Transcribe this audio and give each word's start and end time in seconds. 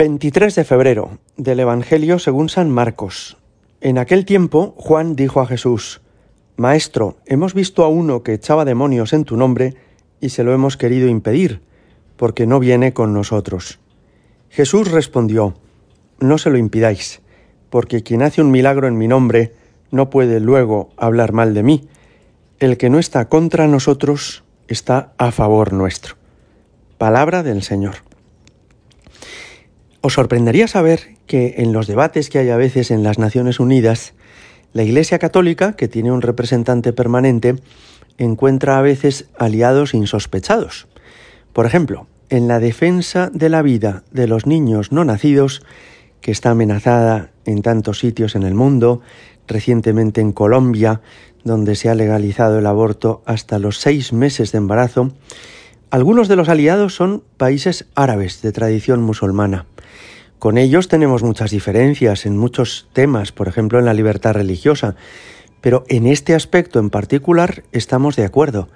23 0.00 0.54
de 0.54 0.64
febrero 0.64 1.18
del 1.36 1.60
Evangelio 1.60 2.18
según 2.18 2.48
San 2.48 2.70
Marcos. 2.70 3.36
En 3.82 3.98
aquel 3.98 4.24
tiempo 4.24 4.74
Juan 4.78 5.14
dijo 5.14 5.42
a 5.42 5.46
Jesús, 5.46 6.00
Maestro, 6.56 7.18
hemos 7.26 7.52
visto 7.52 7.84
a 7.84 7.88
uno 7.88 8.22
que 8.22 8.32
echaba 8.32 8.64
demonios 8.64 9.12
en 9.12 9.24
tu 9.24 9.36
nombre 9.36 9.74
y 10.18 10.30
se 10.30 10.42
lo 10.42 10.54
hemos 10.54 10.78
querido 10.78 11.06
impedir, 11.06 11.60
porque 12.16 12.46
no 12.46 12.60
viene 12.60 12.94
con 12.94 13.12
nosotros. 13.12 13.78
Jesús 14.48 14.90
respondió, 14.90 15.52
No 16.18 16.38
se 16.38 16.48
lo 16.48 16.56
impidáis, 16.56 17.20
porque 17.68 18.02
quien 18.02 18.22
hace 18.22 18.40
un 18.40 18.50
milagro 18.50 18.88
en 18.88 18.96
mi 18.96 19.06
nombre 19.06 19.52
no 19.90 20.08
puede 20.08 20.40
luego 20.40 20.88
hablar 20.96 21.34
mal 21.34 21.52
de 21.52 21.62
mí. 21.62 21.88
El 22.58 22.78
que 22.78 22.88
no 22.88 22.98
está 22.98 23.28
contra 23.28 23.66
nosotros 23.66 24.44
está 24.66 25.12
a 25.18 25.30
favor 25.30 25.74
nuestro. 25.74 26.14
Palabra 26.96 27.42
del 27.42 27.62
Señor. 27.62 28.09
Os 30.02 30.14
sorprendería 30.14 30.66
saber 30.66 31.16
que 31.26 31.56
en 31.58 31.72
los 31.74 31.86
debates 31.86 32.30
que 32.30 32.38
hay 32.38 32.48
a 32.48 32.56
veces 32.56 32.90
en 32.90 33.02
las 33.02 33.18
Naciones 33.18 33.60
Unidas, 33.60 34.14
la 34.72 34.82
Iglesia 34.82 35.18
Católica, 35.18 35.74
que 35.74 35.88
tiene 35.88 36.10
un 36.10 36.22
representante 36.22 36.94
permanente, 36.94 37.56
encuentra 38.16 38.78
a 38.78 38.82
veces 38.82 39.28
aliados 39.36 39.92
insospechados. 39.92 40.88
Por 41.52 41.66
ejemplo, 41.66 42.06
en 42.30 42.48
la 42.48 42.60
defensa 42.60 43.30
de 43.32 43.50
la 43.50 43.60
vida 43.60 44.04
de 44.10 44.26
los 44.26 44.46
niños 44.46 44.90
no 44.90 45.04
nacidos, 45.04 45.62
que 46.22 46.30
está 46.30 46.50
amenazada 46.50 47.30
en 47.44 47.60
tantos 47.60 47.98
sitios 47.98 48.36
en 48.36 48.44
el 48.44 48.54
mundo, 48.54 49.02
recientemente 49.46 50.22
en 50.22 50.32
Colombia, 50.32 51.02
donde 51.44 51.74
se 51.74 51.90
ha 51.90 51.94
legalizado 51.94 52.58
el 52.58 52.66
aborto 52.66 53.22
hasta 53.26 53.58
los 53.58 53.78
seis 53.78 54.14
meses 54.14 54.52
de 54.52 54.58
embarazo, 54.58 55.12
algunos 55.90 56.28
de 56.28 56.36
los 56.36 56.48
aliados 56.48 56.94
son 56.94 57.22
países 57.36 57.86
árabes 57.94 58.40
de 58.42 58.52
tradición 58.52 59.02
musulmana. 59.02 59.66
Con 60.40 60.56
ellos 60.56 60.88
tenemos 60.88 61.22
muchas 61.22 61.50
diferencias 61.50 62.24
en 62.24 62.38
muchos 62.38 62.88
temas, 62.94 63.30
por 63.30 63.46
ejemplo 63.46 63.78
en 63.78 63.84
la 63.84 63.92
libertad 63.92 64.32
religiosa, 64.32 64.96
pero 65.60 65.84
en 65.88 66.06
este 66.06 66.34
aspecto 66.34 66.78
en 66.78 66.88
particular 66.88 67.62
estamos 67.72 68.16
de 68.16 68.24
acuerdo. 68.24 68.70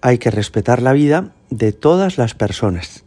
Hay 0.00 0.18
que 0.18 0.32
respetar 0.32 0.82
la 0.82 0.92
vida 0.92 1.30
de 1.48 1.70
todas 1.70 2.18
las 2.18 2.34
personas. 2.34 3.04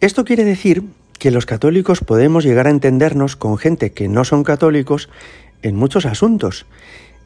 Esto 0.00 0.24
quiere 0.24 0.44
decir 0.44 0.84
que 1.18 1.32
los 1.32 1.46
católicos 1.46 1.98
podemos 1.98 2.44
llegar 2.44 2.68
a 2.68 2.70
entendernos 2.70 3.34
con 3.34 3.58
gente 3.58 3.90
que 3.90 4.06
no 4.06 4.24
son 4.24 4.44
católicos 4.44 5.08
en 5.62 5.74
muchos 5.74 6.06
asuntos. 6.06 6.64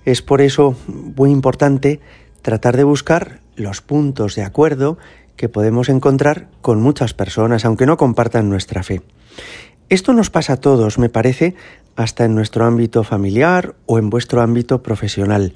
Es 0.07 0.23
por 0.23 0.41
eso 0.41 0.79
muy 0.87 1.31
importante 1.31 2.01
tratar 2.41 2.79
de 2.79 2.85
buscar 2.85 3.41
los 3.55 3.83
puntos 3.83 4.35
de 4.35 4.45
acuerdo 4.45 4.97
que 5.37 5.51
podemos 5.51 5.91
encontrar 5.91 6.49
con 6.63 6.81
muchas 6.81 7.13
personas, 7.13 7.67
aunque 7.67 7.85
no 7.85 7.99
compartan 7.99 8.49
nuestra 8.49 8.83
fe. 8.83 9.03
Esto 9.91 10.13
nos 10.13 10.31
pasa 10.31 10.53
a 10.53 10.57
todos, 10.59 11.01
me 11.01 11.09
parece, 11.09 11.57
hasta 11.97 12.25
en 12.25 12.37
nuestro 12.37 12.65
ámbito 12.65 13.03
familiar 13.03 13.75
o 13.87 13.99
en 13.99 14.09
vuestro 14.09 14.41
ámbito 14.41 14.85
profesional. 14.85 15.55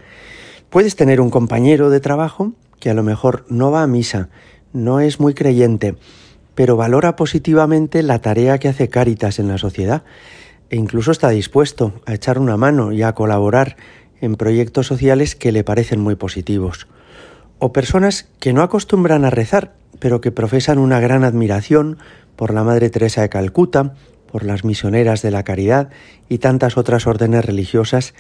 Puedes 0.71 0.97
tener 0.97 1.21
un 1.21 1.31
compañero 1.31 1.89
de 1.89 2.01
trabajo 2.01 2.53
que 2.81 2.91
a 2.91 2.95
lo 2.95 3.05
mejor 3.05 3.47
no 3.49 3.71
va 3.71 3.85
a 3.85 3.87
misa, 3.87 4.31
no 4.73 4.99
es 4.99 5.21
muy 5.21 5.35
creyente, 5.35 5.95
pero 6.57 6.77
valora 6.77 7.15
positivamente 7.15 8.03
la 8.03 8.19
tarea 8.19 8.59
que 8.59 8.67
hace 8.67 8.89
Cáritas 8.89 9.39
en 9.39 9.47
la 9.47 9.57
sociedad 9.57 10.03
e 10.69 10.75
incluso 10.75 11.13
está 11.13 11.29
dispuesto 11.29 12.03
a 12.05 12.15
echar 12.15 12.41
una 12.41 12.57
mano 12.57 12.91
y 12.91 13.03
a 13.03 13.13
colaborar 13.13 13.77
en 14.21 14.35
proyectos 14.35 14.89
sociales 14.89 15.37
que 15.37 15.53
le 15.53 15.63
parecen 15.63 16.01
muy 16.01 16.17
positivos. 16.17 16.89
O 17.61 17.73
personas 17.73 18.29
que 18.41 18.53
no 18.53 18.63
acostumbran 18.63 19.25
a 19.25 19.31
rezar, 19.31 19.75
pero 20.01 20.21
que 20.21 20.33
profesan 20.33 20.79
una 20.79 20.99
gran 20.99 21.23
admiración 21.23 21.99
por 22.35 22.53
la 22.53 22.65
Madre 22.65 22.91
Teresa 22.91 23.23
de 23.23 23.29
Calcuta 23.29 23.95
por 24.35 24.45
las 24.45 24.65
misioneras 24.65 25.23
de 25.23 25.31
la 25.31 25.45
caridad 25.45 25.91
y 26.29 26.39
tantas 26.39 26.77
otras 26.77 27.07
órdenes 27.07 27.45
religiosas 27.45 28.15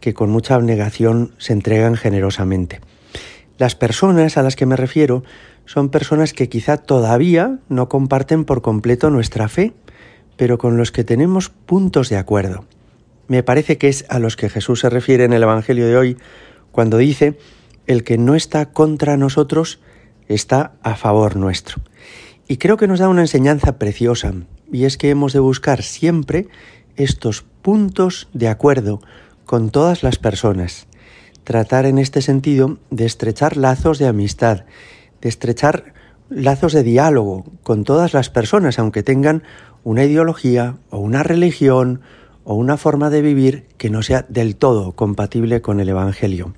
que 0.00 0.14
con 0.14 0.30
mucha 0.30 0.54
abnegación 0.54 1.34
se 1.36 1.52
entregan 1.52 1.94
generosamente. 1.94 2.80
Las 3.58 3.74
personas 3.74 4.38
a 4.38 4.42
las 4.42 4.56
que 4.56 4.64
me 4.64 4.76
refiero 4.76 5.24
son 5.66 5.90
personas 5.90 6.32
que 6.32 6.48
quizá 6.48 6.78
todavía 6.78 7.58
no 7.68 7.90
comparten 7.90 8.46
por 8.46 8.62
completo 8.62 9.10
nuestra 9.10 9.46
fe, 9.50 9.74
pero 10.38 10.56
con 10.56 10.78
los 10.78 10.90
que 10.90 11.04
tenemos 11.04 11.50
puntos 11.50 12.08
de 12.08 12.16
acuerdo. 12.16 12.64
Me 13.26 13.42
parece 13.42 13.76
que 13.76 13.88
es 13.88 14.06
a 14.08 14.20
los 14.20 14.36
que 14.36 14.48
Jesús 14.48 14.80
se 14.80 14.88
refiere 14.88 15.24
en 15.24 15.34
el 15.34 15.42
Evangelio 15.42 15.86
de 15.86 15.98
hoy 15.98 16.16
cuando 16.72 16.96
dice, 16.96 17.36
el 17.86 18.04
que 18.04 18.16
no 18.16 18.36
está 18.36 18.72
contra 18.72 19.18
nosotros 19.18 19.80
está 20.28 20.72
a 20.82 20.96
favor 20.96 21.36
nuestro. 21.36 21.82
Y 22.48 22.56
creo 22.56 22.78
que 22.78 22.88
nos 22.88 23.00
da 23.00 23.10
una 23.10 23.20
enseñanza 23.20 23.78
preciosa, 23.78 24.32
y 24.72 24.84
es 24.84 24.96
que 24.96 25.10
hemos 25.10 25.32
de 25.32 25.40
buscar 25.40 25.82
siempre 25.82 26.48
estos 26.96 27.44
puntos 27.62 28.28
de 28.32 28.48
acuerdo 28.48 29.00
con 29.44 29.70
todas 29.70 30.02
las 30.02 30.18
personas. 30.18 30.86
Tratar 31.44 31.86
en 31.86 31.98
este 31.98 32.20
sentido 32.20 32.78
de 32.90 33.06
estrechar 33.06 33.56
lazos 33.56 33.98
de 33.98 34.06
amistad, 34.06 34.64
de 35.22 35.28
estrechar 35.28 35.94
lazos 36.28 36.72
de 36.72 36.82
diálogo 36.82 37.46
con 37.62 37.84
todas 37.84 38.12
las 38.12 38.28
personas, 38.30 38.78
aunque 38.78 39.02
tengan 39.02 39.42
una 39.84 40.04
ideología 40.04 40.76
o 40.90 40.98
una 40.98 41.22
religión 41.22 42.02
o 42.44 42.54
una 42.54 42.76
forma 42.76 43.10
de 43.10 43.22
vivir 43.22 43.66
que 43.78 43.90
no 43.90 44.02
sea 44.02 44.26
del 44.28 44.56
todo 44.56 44.92
compatible 44.92 45.60
con 45.62 45.80
el 45.80 45.88
Evangelio. 45.88 46.54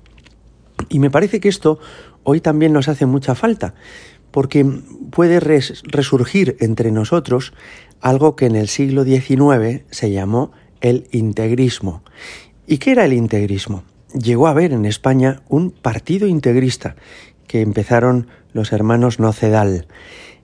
Y 0.89 0.99
me 0.99 1.09
parece 1.11 1.39
que 1.39 1.49
esto 1.49 1.79
hoy 2.23 2.41
también 2.41 2.73
nos 2.73 2.87
hace 2.87 3.05
mucha 3.05 3.35
falta, 3.35 3.73
porque 4.31 4.65
puede 5.11 5.39
resurgir 5.39 6.57
entre 6.59 6.91
nosotros 6.91 7.53
algo 8.01 8.35
que 8.35 8.47
en 8.47 8.55
el 8.55 8.67
siglo 8.67 9.03
XIX 9.03 9.83
se 9.89 10.11
llamó 10.11 10.51
el 10.81 11.07
integrismo. 11.11 12.03
¿Y 12.67 12.79
qué 12.79 12.91
era 12.91 13.05
el 13.05 13.13
integrismo? 13.13 13.83
Llegó 14.13 14.47
a 14.47 14.51
haber 14.51 14.73
en 14.73 14.85
España 14.85 15.41
un 15.47 15.71
partido 15.71 16.27
integrista 16.27 16.95
que 17.47 17.61
empezaron 17.61 18.27
los 18.53 18.73
hermanos 18.73 19.19
Nocedal. 19.19 19.87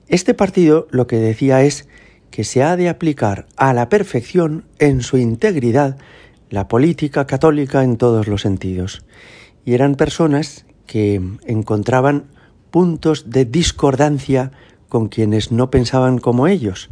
Este 0.08 0.34
partido 0.34 0.86
lo 0.90 1.06
que 1.06 1.16
decía 1.16 1.62
es 1.62 1.88
que 2.30 2.44
se 2.44 2.62
ha 2.62 2.76
de 2.76 2.88
aplicar 2.88 3.46
a 3.56 3.74
la 3.74 3.88
perfección 3.88 4.64
en 4.78 5.02
su 5.02 5.18
integridad 5.18 5.98
la 6.50 6.68
política 6.68 7.26
católica 7.26 7.82
en 7.82 7.96
todos 7.96 8.26
los 8.26 8.42
sentidos. 8.42 9.04
Y 9.64 9.74
eran 9.74 9.96
personas 9.96 10.64
que 10.86 11.20
encontraban 11.46 12.24
puntos 12.70 13.30
de 13.30 13.44
discordancia 13.44 14.52
con 14.88 15.08
quienes 15.08 15.52
no 15.52 15.70
pensaban 15.70 16.18
como 16.18 16.46
ellos, 16.46 16.88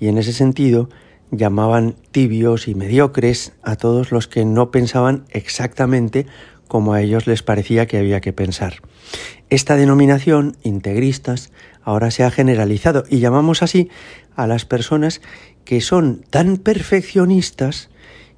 y 0.00 0.08
en 0.08 0.18
ese 0.18 0.32
sentido 0.32 0.88
llamaban 1.30 1.96
tibios 2.10 2.68
y 2.68 2.74
mediocres 2.74 3.52
a 3.62 3.76
todos 3.76 4.12
los 4.12 4.28
que 4.28 4.44
no 4.44 4.70
pensaban 4.70 5.24
exactamente 5.30 6.26
como 6.68 6.92
a 6.92 7.02
ellos 7.02 7.26
les 7.26 7.42
parecía 7.42 7.86
que 7.86 7.98
había 7.98 8.20
que 8.20 8.32
pensar. 8.32 8.76
Esta 9.50 9.76
denominación, 9.76 10.56
integristas, 10.62 11.52
ahora 11.82 12.10
se 12.10 12.24
ha 12.24 12.30
generalizado 12.30 13.04
y 13.08 13.20
llamamos 13.20 13.62
así 13.62 13.90
a 14.34 14.46
las 14.46 14.64
personas 14.64 15.20
que 15.64 15.80
son 15.80 16.24
tan 16.30 16.56
perfeccionistas 16.56 17.90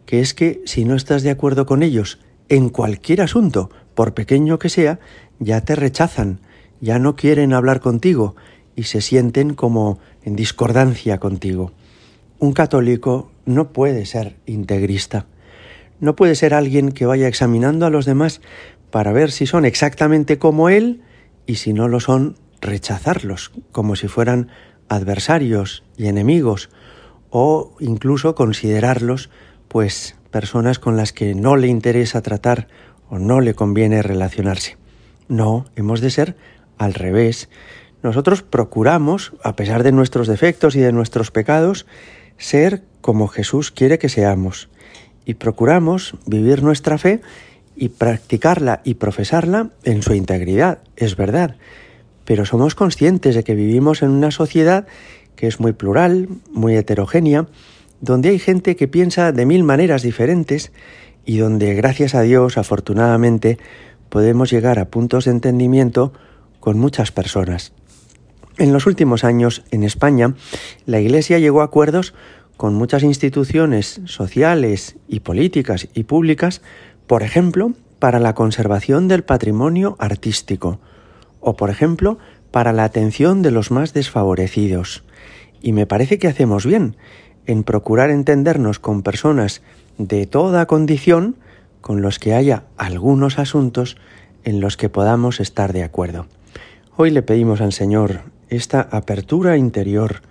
que 0.05 0.21
es 0.21 0.34
que 0.34 0.61
si 0.67 0.84
no 0.84 0.94
estás 0.94 1.23
de 1.23 1.31
acuerdo 1.31 1.67
con 1.67 1.83
ellos 1.83 2.21
en 2.49 2.69
cualquier 2.69 3.23
asunto, 3.23 3.71
por 3.94 4.15
pequeño 4.15 4.59
que 4.59 4.69
sea, 4.69 5.00
ya 5.38 5.62
te 5.62 5.75
rechazan, 5.75 6.41
ya 6.81 6.99
no 6.99 7.17
quieren 7.17 7.53
hablar 7.53 7.81
contigo 7.81 8.37
y 8.76 8.84
se 8.84 9.00
sienten 9.00 9.54
como 9.54 9.98
en 10.22 10.37
discordancia 10.37 11.19
contigo. 11.19 11.72
Un 12.38 12.53
católico 12.53 13.32
no 13.47 13.72
puede 13.72 14.06
ser 14.06 14.37
integrista, 14.47 15.26
no 15.98 16.14
puede 16.14 16.34
ser 16.34 16.54
alguien 16.54 16.92
que 16.92 17.06
vaya 17.06 17.26
examinando 17.26 17.87
a 17.87 17.91
los 17.91 18.04
demás 18.04 18.41
para 18.91 19.12
ver 19.12 19.32
si 19.32 19.47
son 19.47 19.64
exactamente 19.64 20.38
como 20.38 20.69
él 20.69 21.03
y 21.47 21.56
si 21.56 21.72
no 21.72 21.88
lo 21.88 22.00
son, 22.00 22.37
rechazarlos 22.60 23.53
como 23.72 23.97
si 23.97 24.09
fueran 24.09 24.48
adversarios 24.88 25.84
y 25.97 26.06
enemigos 26.06 26.70
o 27.31 27.75
incluso 27.81 28.34
considerarlos 28.34 29.31
pues 29.69 30.17
personas 30.31 30.78
con 30.78 30.96
las 30.96 31.12
que 31.12 31.34
no 31.34 31.56
le 31.56 31.69
interesa 31.69 32.23
tratar 32.23 32.69
o 33.08 33.19
no 33.19 33.40
le 33.40 33.55
conviene 33.55 34.02
relacionarse. 34.02 34.76
No, 35.28 35.67
hemos 35.76 36.00
de 36.00 36.11
ser 36.11 36.37
al 36.78 36.94
revés, 36.94 37.49
nosotros 38.06 38.43
procuramos, 38.43 39.32
a 39.43 39.56
pesar 39.56 39.82
de 39.82 39.91
nuestros 39.91 40.29
defectos 40.29 40.76
y 40.76 40.81
de 40.81 40.93
nuestros 40.93 41.32
pecados, 41.32 41.87
ser 42.38 42.82
como 43.00 43.26
Jesús 43.26 43.73
quiere 43.73 43.99
que 43.99 44.08
seamos. 44.08 44.69
Y 45.25 45.35
procuramos 45.35 46.14
vivir 46.25 46.62
nuestra 46.62 46.99
fe 46.99 47.20
y 47.75 47.88
practicarla 47.88 48.81
y 48.85 48.94
profesarla 48.94 49.70
en 49.82 50.03
su 50.03 50.14
integridad, 50.14 50.79
es 50.94 51.17
verdad. 51.17 51.56
Pero 52.25 52.47
somos 52.47 52.76
conscientes 52.76 53.35
de 53.35 53.43
que 53.43 53.56
vivimos 53.56 54.03
en 54.03 54.11
una 54.11 54.31
sociedad 54.31 54.87
que 55.35 55.49
es 55.49 55.59
muy 55.59 55.73
plural, 55.73 56.29
muy 56.52 56.76
heterogénea, 56.76 57.47
donde 58.00 58.29
hay 58.29 58.38
gente 58.38 58.76
que 58.76 58.87
piensa 58.87 59.32
de 59.32 59.47
mil 59.47 59.64
maneras 59.64 60.02
diferentes 60.02 60.70
y 61.25 61.38
donde, 61.38 61.75
gracias 61.75 62.14
a 62.14 62.23
Dios, 62.23 62.56
afortunadamente, 62.56 63.59
podemos 64.09 64.50
llegar 64.50 64.79
a 64.79 64.91
puntos 64.91 65.25
de 65.25 65.32
entendimiento 65.32 66.12
con 66.61 66.79
muchas 66.79 67.11
personas. 67.11 67.73
En 68.58 68.73
los 68.73 68.87
últimos 68.87 69.23
años, 69.23 69.62
en 69.70 69.82
España, 69.82 70.35
la 70.87 70.99
Iglesia 70.99 71.38
llegó 71.38 71.61
a 71.61 71.64
acuerdos 71.64 72.14
con 72.56 72.75
muchas 72.75 73.03
instituciones 73.03 74.00
sociales 74.06 74.97
y 75.08 75.20
políticas 75.20 75.88
y 75.93 76.05
públicas, 76.05 76.62
por 77.06 77.23
ejemplo, 77.23 77.73
para 77.99 78.19
la 78.19 78.35
conservación 78.35 79.08
del 79.08 79.25
patrimonio 79.25 79.97
artístico 79.99 80.81
o, 81.41 81.55
por 81.55 81.69
ejemplo, 81.69 82.19
para 82.50 82.73
la 82.73 82.85
atención 82.85 83.43
de 83.43 83.50
los 83.50 83.70
más 83.70 83.93
desfavorecidos. 83.93 85.05
Y 85.61 85.73
me 85.73 85.87
parece 85.87 86.19
que 86.19 86.29
hacemos 86.29 86.64
bien 86.64 86.97
en 87.44 87.62
procurar 87.62 88.09
entendernos 88.09 88.79
con 88.79 89.02
personas 89.02 89.61
de 89.99 90.26
toda 90.26 90.67
condición 90.67 91.37
con 91.82 92.00
los 92.00 92.19
que 92.19 92.35
haya 92.35 92.64
algunos 92.79 93.38
asuntos 93.38 93.99
en 94.44 94.61
los 94.61 94.79
que 94.79 94.88
podamos 94.88 95.41
estar 95.41 95.75
de 95.75 95.82
acuerdo. 95.82 96.26
Hoy 96.97 97.11
le 97.11 97.20
pedimos 97.20 97.61
al 97.61 97.75
Señor 97.75 98.23
esta 98.48 98.81
apertura 98.81 99.56
interior 99.56 100.22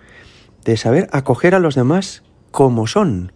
de 0.63 0.77
saber 0.77 1.07
acoger 1.11 1.55
a 1.55 1.59
los 1.59 1.75
demás 1.75 2.23
como 2.51 2.87
son 2.87 3.31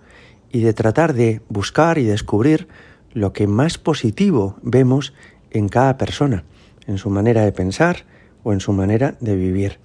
y 0.52 0.62
de 0.62 0.74
tratar 0.74 1.14
de 1.14 1.42
buscar 1.50 1.98
y 1.98 2.04
descubrir 2.04 2.68
lo 3.14 3.34
que 3.34 3.48
más 3.48 3.78
positivo 3.78 4.58
vemos 4.62 5.14
en 5.52 5.70
cada 5.70 5.98
persona, 5.98 6.44
en 6.88 6.98
su 6.98 7.10
manera 7.10 7.44
de 7.44 7.52
pensar 7.52 8.06
o 8.44 8.54
en 8.54 8.60
su 8.60 8.74
manera 8.74 9.16
de 9.20 9.36
vivir. 9.36 9.80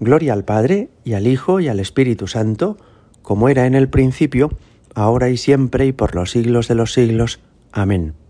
Gloria 0.00 0.32
al 0.32 0.44
Padre 0.44 0.90
y 1.04 1.14
al 1.14 1.26
Hijo 1.26 1.60
y 1.60 1.68
al 1.68 1.80
Espíritu 1.80 2.26
Santo, 2.26 2.76
como 3.22 3.48
era 3.48 3.66
en 3.66 3.74
el 3.74 3.88
principio, 3.88 4.50
ahora 4.94 5.30
y 5.30 5.36
siempre 5.36 5.86
y 5.86 5.92
por 5.92 6.14
los 6.14 6.30
siglos 6.30 6.68
de 6.68 6.74
los 6.74 6.92
siglos. 6.92 7.40
Amén. 7.72 8.25